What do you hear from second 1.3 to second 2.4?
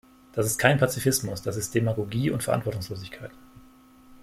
das ist Demagogie